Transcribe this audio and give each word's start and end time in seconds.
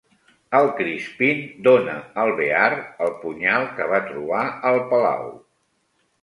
El 0.59 0.67
Crispin 0.77 1.43
dóna 1.67 1.97
al 2.21 2.33
Bear 2.39 2.71
el 2.79 3.13
punyal 3.27 3.67
que 3.77 3.87
va 3.93 4.01
trobar 4.09 4.41
al 4.71 4.83
palau. 4.95 5.31